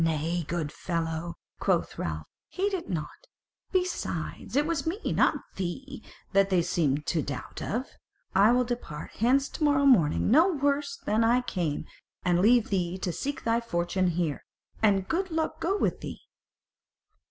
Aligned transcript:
"Nay, 0.03 0.41
good 0.47 0.71
fellow," 0.71 1.35
quoth 1.59 1.99
Ralph, 1.99 2.25
"heed 2.47 2.73
it 2.73 2.89
not: 2.89 3.27
besides, 3.71 4.55
it 4.55 4.65
was 4.65 4.87
me, 4.87 4.97
not 5.13 5.35
thee, 5.57 6.01
that 6.33 6.49
they 6.49 6.63
seemed 6.63 7.05
to 7.05 7.21
doubt 7.21 7.61
of. 7.61 7.85
I 8.33 8.51
will 8.51 8.63
depart 8.63 9.11
hence 9.17 9.47
to 9.49 9.63
morrow 9.63 9.85
morning 9.85 10.31
no 10.31 10.51
worser 10.53 11.05
than 11.05 11.23
I 11.23 11.41
came, 11.41 11.85
and 12.25 12.41
leave 12.41 12.71
thee 12.71 12.97
to 12.97 13.11
seek 13.13 13.43
thy 13.43 13.61
fortune 13.61 14.07
here; 14.07 14.43
and 14.81 15.07
good 15.07 15.29
luck 15.29 15.59
go 15.59 15.77
with 15.77 16.01
thee." 16.01 16.21